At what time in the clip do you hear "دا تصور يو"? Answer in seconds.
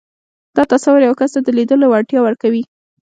0.55-1.13